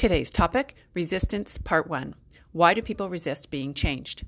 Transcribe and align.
Today's 0.00 0.30
topic 0.30 0.76
Resistance 0.94 1.58
Part 1.58 1.86
1 1.86 2.14
Why 2.52 2.72
do 2.72 2.80
people 2.80 3.10
resist 3.10 3.50
being 3.50 3.74
changed? 3.74 4.24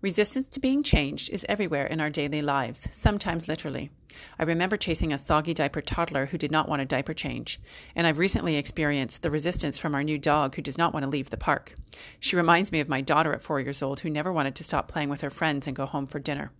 Resistance 0.00 0.48
to 0.48 0.60
being 0.60 0.82
changed 0.82 1.28
is 1.28 1.44
everywhere 1.46 1.84
in 1.84 2.00
our 2.00 2.08
daily 2.08 2.40
lives, 2.40 2.88
sometimes 2.90 3.46
literally. 3.46 3.90
I 4.38 4.44
remember 4.44 4.78
chasing 4.78 5.12
a 5.12 5.18
soggy 5.18 5.52
diaper 5.52 5.82
toddler 5.82 6.24
who 6.24 6.38
did 6.38 6.50
not 6.50 6.70
want 6.70 6.80
a 6.80 6.86
diaper 6.86 7.12
change, 7.12 7.60
and 7.94 8.06
I've 8.06 8.16
recently 8.16 8.56
experienced 8.56 9.20
the 9.20 9.30
resistance 9.30 9.78
from 9.78 9.94
our 9.94 10.02
new 10.02 10.16
dog 10.16 10.54
who 10.54 10.62
does 10.62 10.78
not 10.78 10.94
want 10.94 11.04
to 11.04 11.10
leave 11.10 11.28
the 11.28 11.36
park. 11.36 11.74
She 12.18 12.34
reminds 12.34 12.72
me 12.72 12.80
of 12.80 12.88
my 12.88 13.02
daughter 13.02 13.34
at 13.34 13.42
four 13.42 13.60
years 13.60 13.82
old 13.82 14.00
who 14.00 14.08
never 14.08 14.32
wanted 14.32 14.54
to 14.54 14.64
stop 14.64 14.88
playing 14.88 15.10
with 15.10 15.20
her 15.20 15.28
friends 15.28 15.66
and 15.66 15.76
go 15.76 15.84
home 15.84 16.06
for 16.06 16.18
dinner. 16.18 16.50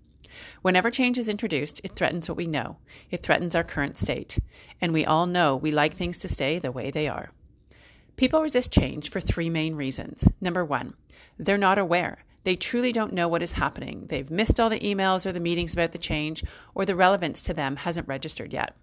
Whenever 0.61 0.91
change 0.91 1.17
is 1.17 1.31
introduced, 1.31 1.81
it 1.83 1.97
threatens 1.97 2.29
what 2.29 2.37
we 2.37 2.47
know. 2.47 2.77
It 3.11 3.23
threatens 3.23 3.55
our 3.55 3.65
current 3.65 3.97
state. 3.97 4.39
And 4.83 4.93
we 4.93 5.07
all 5.07 5.27
know 5.27 5.57
we 5.57 5.71
like 5.71 5.95
things 5.95 6.19
to 6.19 6.29
stay 6.29 6.59
the 6.59 6.71
way 6.71 6.91
they 6.91 7.09
are. 7.09 7.31
People 8.21 8.43
resist 8.43 8.71
change 8.71 9.09
for 9.09 9.19
three 9.19 9.48
main 9.48 9.77
reasons. 9.77 10.28
Number 10.42 10.62
one, 10.62 10.92
they're 11.38 11.56
not 11.56 11.78
aware. 11.78 12.19
They 12.45 12.55
truly 12.55 12.92
don't 12.92 13.15
know 13.15 13.28
what 13.28 13.42
is 13.42 13.52
happening. 13.52 14.09
They've 14.11 14.30
missed 14.30 14.61
all 14.61 14.69
the 14.69 14.78
emails 14.80 15.24
or 15.24 15.33
the 15.33 15.41
meetings 15.41 15.73
about 15.73 15.92
the 15.92 15.97
change, 15.98 16.45
or 16.75 16.84
the 16.84 16.95
relevance 16.95 17.42
to 17.45 17.55
them 17.55 17.77
hasn't 17.77 18.09
registered 18.09 18.52
yet. 18.52 18.77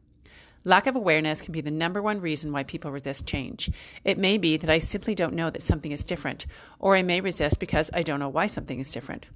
Lack 0.63 0.87
of 0.87 0.95
awareness 0.95 1.39
can 1.39 1.51
be 1.51 1.61
the 1.61 1.69
number 1.69 2.01
one 2.01 2.19
reason 2.19 2.51
why 2.51 2.63
people 2.63 2.91
resist 2.91 3.27
change. 3.27 3.69
It 4.03 4.17
may 4.17 4.39
be 4.39 4.57
that 4.57 4.71
I 4.71 4.79
simply 4.79 5.13
don't 5.13 5.35
know 5.35 5.51
that 5.51 5.61
something 5.61 5.91
is 5.91 6.03
different, 6.03 6.47
or 6.79 6.95
I 6.95 7.03
may 7.03 7.21
resist 7.21 7.59
because 7.59 7.91
I 7.93 8.01
don't 8.01 8.19
know 8.19 8.29
why 8.29 8.47
something 8.47 8.79
is 8.79 8.91
different. 8.91 9.27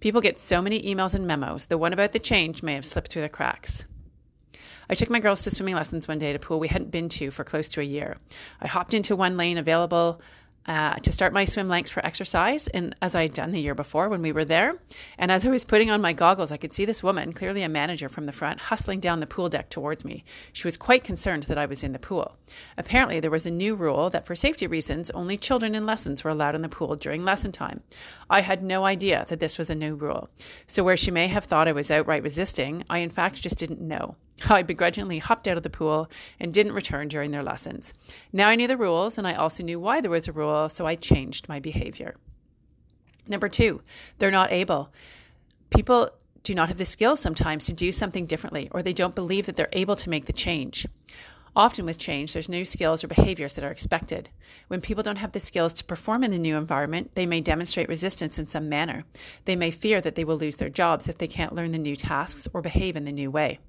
People 0.00 0.20
get 0.20 0.36
so 0.36 0.60
many 0.62 0.82
emails 0.82 1.14
and 1.14 1.28
memos, 1.28 1.66
the 1.66 1.78
one 1.78 1.92
about 1.92 2.10
the 2.10 2.18
change 2.18 2.64
may 2.64 2.74
have 2.74 2.84
slipped 2.84 3.12
through 3.12 3.22
the 3.22 3.28
cracks. 3.28 3.84
I 4.88 4.94
took 4.94 5.10
my 5.10 5.20
girls 5.20 5.42
to 5.42 5.50
swimming 5.50 5.74
lessons 5.74 6.08
one 6.08 6.18
day 6.18 6.30
at 6.30 6.36
a 6.36 6.38
pool 6.38 6.60
we 6.60 6.68
hadn't 6.68 6.90
been 6.90 7.08
to 7.10 7.30
for 7.30 7.44
close 7.44 7.68
to 7.70 7.80
a 7.80 7.84
year. 7.84 8.16
I 8.60 8.66
hopped 8.66 8.94
into 8.94 9.16
one 9.16 9.36
lane 9.36 9.58
available 9.58 10.20
uh, 10.66 10.94
to 10.94 11.12
start 11.12 11.32
my 11.32 11.44
swim 11.44 11.68
lengths 11.68 11.90
for 11.90 12.04
exercise, 12.04 12.68
and 12.68 12.96
as 13.02 13.14
I 13.14 13.22
had 13.22 13.34
done 13.34 13.52
the 13.52 13.60
year 13.60 13.74
before 13.74 14.08
when 14.08 14.22
we 14.22 14.32
were 14.32 14.44
there. 14.44 14.78
And 15.18 15.30
as 15.30 15.46
I 15.46 15.50
was 15.50 15.64
putting 15.64 15.90
on 15.90 16.00
my 16.00 16.12
goggles, 16.12 16.50
I 16.50 16.56
could 16.56 16.72
see 16.72 16.84
this 16.84 17.02
woman, 17.02 17.32
clearly 17.32 17.62
a 17.62 17.68
manager 17.68 18.08
from 18.08 18.26
the 18.26 18.32
front, 18.32 18.60
hustling 18.60 19.00
down 19.00 19.20
the 19.20 19.26
pool 19.26 19.48
deck 19.48 19.68
towards 19.68 20.04
me. 20.04 20.24
She 20.52 20.66
was 20.66 20.76
quite 20.76 21.04
concerned 21.04 21.44
that 21.44 21.58
I 21.58 21.66
was 21.66 21.84
in 21.84 21.92
the 21.92 21.98
pool. 21.98 22.36
Apparently, 22.78 23.20
there 23.20 23.30
was 23.30 23.46
a 23.46 23.50
new 23.50 23.74
rule 23.74 24.08
that 24.10 24.26
for 24.26 24.34
safety 24.34 24.66
reasons, 24.66 25.10
only 25.10 25.36
children 25.36 25.74
in 25.74 25.86
lessons 25.86 26.24
were 26.24 26.30
allowed 26.30 26.54
in 26.54 26.62
the 26.62 26.68
pool 26.68 26.96
during 26.96 27.24
lesson 27.24 27.52
time. 27.52 27.82
I 28.30 28.40
had 28.40 28.62
no 28.62 28.84
idea 28.84 29.26
that 29.28 29.40
this 29.40 29.58
was 29.58 29.68
a 29.68 29.74
new 29.74 29.94
rule. 29.94 30.30
So, 30.66 30.82
where 30.82 30.96
she 30.96 31.10
may 31.10 31.28
have 31.28 31.44
thought 31.44 31.68
I 31.68 31.72
was 31.72 31.90
outright 31.90 32.22
resisting, 32.22 32.84
I 32.88 32.98
in 32.98 33.10
fact 33.10 33.42
just 33.42 33.58
didn't 33.58 33.80
know. 33.80 34.16
I 34.48 34.62
begrudgingly 34.62 35.18
hopped 35.18 35.48
out 35.48 35.56
of 35.56 35.62
the 35.62 35.70
pool 35.70 36.10
and 36.40 36.52
didn't 36.52 36.72
return 36.72 37.08
during 37.08 37.30
their 37.30 37.42
lessons. 37.42 37.94
Now 38.32 38.48
I 38.48 38.56
knew 38.56 38.66
the 38.66 38.76
rules 38.76 39.16
and 39.16 39.26
I 39.26 39.34
also 39.34 39.62
knew 39.62 39.78
why 39.80 40.00
there 40.00 40.10
was 40.10 40.28
a 40.28 40.32
rule, 40.32 40.68
so 40.68 40.86
I 40.86 40.96
changed 40.96 41.48
my 41.48 41.60
behavior. 41.60 42.16
Number 43.26 43.48
two, 43.48 43.80
they're 44.18 44.30
not 44.30 44.52
able. 44.52 44.92
People 45.70 46.10
do 46.42 46.54
not 46.54 46.68
have 46.68 46.76
the 46.76 46.84
skills 46.84 47.20
sometimes 47.20 47.64
to 47.66 47.72
do 47.72 47.90
something 47.90 48.26
differently, 48.26 48.68
or 48.70 48.82
they 48.82 48.92
don't 48.92 49.14
believe 49.14 49.46
that 49.46 49.56
they're 49.56 49.68
able 49.72 49.96
to 49.96 50.10
make 50.10 50.26
the 50.26 50.32
change. 50.32 50.86
Often 51.56 51.86
with 51.86 51.98
change, 51.98 52.32
there's 52.32 52.48
new 52.48 52.64
skills 52.64 53.02
or 53.02 53.08
behaviors 53.08 53.54
that 53.54 53.64
are 53.64 53.70
expected. 53.70 54.28
When 54.66 54.80
people 54.80 55.02
don't 55.04 55.16
have 55.16 55.32
the 55.32 55.40
skills 55.40 55.72
to 55.74 55.84
perform 55.84 56.24
in 56.24 56.32
the 56.32 56.38
new 56.38 56.56
environment, 56.56 57.12
they 57.14 57.26
may 57.26 57.40
demonstrate 57.40 57.88
resistance 57.88 58.38
in 58.38 58.46
some 58.48 58.68
manner. 58.68 59.04
They 59.44 59.56
may 59.56 59.70
fear 59.70 60.00
that 60.00 60.16
they 60.16 60.24
will 60.24 60.36
lose 60.36 60.56
their 60.56 60.68
jobs 60.68 61.08
if 61.08 61.16
they 61.16 61.28
can't 61.28 61.54
learn 61.54 61.70
the 61.70 61.78
new 61.78 61.96
tasks 61.96 62.48
or 62.52 62.60
behave 62.60 62.96
in 62.96 63.04
the 63.04 63.12
new 63.12 63.30
way. 63.30 63.60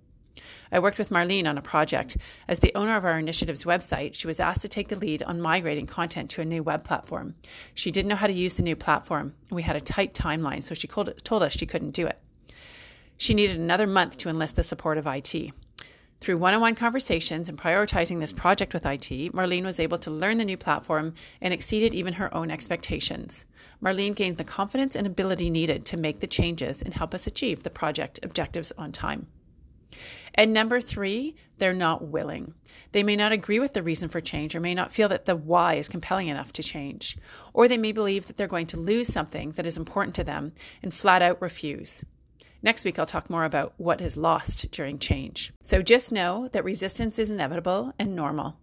I 0.72 0.80
worked 0.80 0.98
with 0.98 1.10
Marlene 1.10 1.48
on 1.48 1.58
a 1.58 1.62
project. 1.62 2.18
As 2.48 2.60
the 2.60 2.74
owner 2.76 2.96
of 2.96 3.06
our 3.06 3.18
initiative's 3.18 3.64
website, 3.64 4.14
she 4.14 4.28
was 4.28 4.40
asked 4.40 4.62
to 4.62 4.68
take 4.68 4.90
the 4.90 4.96
lead 4.96 5.24
on 5.24 5.42
migrating 5.42 5.86
content 5.86 6.30
to 6.32 6.42
a 6.42 6.46
new 6.46 6.64
web 6.64 6.84
platform. 6.84 7.36
She 7.74 7.92
didn't 7.92 8.10
know 8.10 8.16
how 8.16 8.28
to 8.28 8.34
use 8.34 8.56
the 8.56 8.64
new 8.64 8.76
platform, 8.76 9.34
and 9.50 9.56
we 9.56 9.64
had 9.64 9.76
a 9.76 9.82
tight 9.82 10.14
timeline, 10.14 10.64
so 10.64 10.74
she 10.74 10.88
told 10.88 11.44
us 11.44 11.54
she 11.54 11.66
couldn't 11.66 11.92
do 11.92 12.08
it. 12.08 12.20
She 13.18 13.34
needed 13.34 13.58
another 13.58 13.88
month 13.88 14.18
to 14.18 14.30
enlist 14.30 14.56
the 14.58 14.64
support 14.64 14.98
of 14.98 15.08
IT. 15.08 15.54
Through 16.22 16.38
one 16.38 16.54
on 16.54 16.62
one 16.62 16.76
conversations 16.76 17.50
and 17.50 17.58
prioritizing 17.58 18.20
this 18.20 18.34
project 18.34 18.74
with 18.74 18.86
IT, 18.86 19.34
Marlene 19.34 19.66
was 19.66 19.80
able 19.80 20.00
to 20.00 20.10
learn 20.10 20.38
the 20.38 20.46
new 20.46 20.58
platform 20.58 21.14
and 21.42 21.54
exceeded 21.54 21.94
even 21.94 22.14
her 22.14 22.34
own 22.34 22.50
expectations. 22.50 23.46
Marlene 23.84 24.16
gained 24.16 24.38
the 24.38 24.44
confidence 24.44 24.96
and 24.96 25.06
ability 25.06 25.50
needed 25.50 25.86
to 25.86 25.98
make 25.98 26.22
the 26.22 26.28
changes 26.28 26.82
and 26.82 26.94
help 26.94 27.14
us 27.14 27.28
achieve 27.28 27.64
the 27.64 27.70
project 27.70 28.20
objectives 28.24 28.72
on 28.78 28.92
time. 28.92 29.28
And 30.34 30.54
number 30.54 30.82
three, 30.82 31.36
they're 31.58 31.74
not 31.74 32.08
willing. 32.08 32.54
They 32.92 33.04
may 33.04 33.16
not 33.16 33.32
agree 33.32 33.60
with 33.60 33.74
the 33.74 33.84
reason 33.84 34.10
for 34.10 34.22
change 34.22 34.56
or 34.56 34.60
may 34.60 34.74
not 34.74 34.92
feel 34.92 35.10
that 35.10 35.26
the 35.26 35.36
why 35.36 35.76
is 35.76 35.90
compelling 35.90 36.28
enough 36.28 36.54
to 36.54 36.64
change. 36.64 37.18
Or 37.54 37.68
they 37.68 37.78
may 37.78 37.92
believe 37.92 38.28
that 38.28 38.38
they're 38.38 38.48
going 38.48 38.68
to 38.68 38.80
lose 38.80 39.12
something 39.12 39.52
that 39.52 39.66
is 39.66 39.78
important 39.78 40.16
to 40.16 40.24
them 40.24 40.54
and 40.84 40.94
flat 40.94 41.22
out 41.22 41.42
refuse. 41.42 42.04
Next 42.62 42.84
week, 42.84 42.98
I'll 42.98 43.06
talk 43.06 43.30
more 43.30 43.46
about 43.46 43.74
what 43.78 44.02
is 44.02 44.18
lost 44.18 44.72
during 44.72 44.98
change. 44.98 45.54
So 45.62 45.82
just 45.82 46.12
know 46.12 46.50
that 46.52 46.64
resistance 46.64 47.20
is 47.20 47.30
inevitable 47.30 47.94
and 48.00 48.16
normal. 48.16 48.58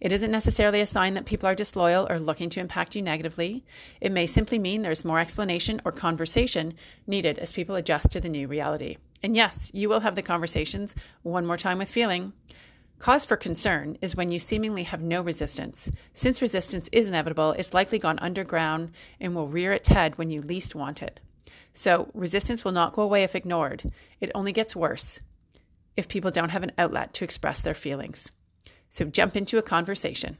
It 0.00 0.12
isn't 0.12 0.30
necessarily 0.30 0.80
a 0.80 0.86
sign 0.86 1.14
that 1.14 1.26
people 1.26 1.48
are 1.48 1.54
disloyal 1.54 2.06
or 2.10 2.18
looking 2.18 2.50
to 2.50 2.60
impact 2.60 2.94
you 2.94 3.02
negatively. 3.02 3.64
It 4.00 4.12
may 4.12 4.26
simply 4.26 4.58
mean 4.58 4.82
there's 4.82 5.04
more 5.04 5.20
explanation 5.20 5.80
or 5.84 5.92
conversation 5.92 6.74
needed 7.06 7.38
as 7.38 7.52
people 7.52 7.76
adjust 7.76 8.10
to 8.12 8.20
the 8.20 8.28
new 8.28 8.46
reality. 8.46 8.98
And 9.26 9.34
yes, 9.34 9.72
you 9.74 9.88
will 9.88 9.98
have 9.98 10.14
the 10.14 10.22
conversations 10.22 10.94
one 11.24 11.46
more 11.46 11.56
time 11.56 11.78
with 11.78 11.90
feeling. 11.90 12.32
Cause 13.00 13.24
for 13.24 13.36
concern 13.36 13.98
is 14.00 14.14
when 14.14 14.30
you 14.30 14.38
seemingly 14.38 14.84
have 14.84 15.02
no 15.02 15.20
resistance. 15.20 15.90
Since 16.14 16.40
resistance 16.40 16.88
is 16.92 17.08
inevitable, 17.08 17.50
it's 17.58 17.74
likely 17.74 17.98
gone 17.98 18.20
underground 18.20 18.92
and 19.20 19.34
will 19.34 19.48
rear 19.48 19.72
its 19.72 19.88
head 19.88 20.16
when 20.16 20.30
you 20.30 20.40
least 20.40 20.76
want 20.76 21.02
it. 21.02 21.18
So, 21.72 22.08
resistance 22.14 22.64
will 22.64 22.70
not 22.70 22.92
go 22.92 23.02
away 23.02 23.24
if 23.24 23.34
ignored. 23.34 23.90
It 24.20 24.30
only 24.32 24.52
gets 24.52 24.76
worse 24.76 25.18
if 25.96 26.06
people 26.06 26.30
don't 26.30 26.50
have 26.50 26.62
an 26.62 26.70
outlet 26.78 27.12
to 27.14 27.24
express 27.24 27.60
their 27.60 27.74
feelings. 27.74 28.30
So, 28.90 29.06
jump 29.06 29.34
into 29.34 29.58
a 29.58 29.62
conversation. 29.62 30.38